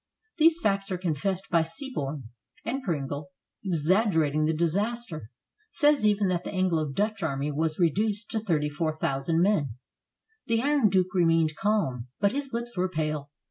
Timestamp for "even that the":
6.07-6.51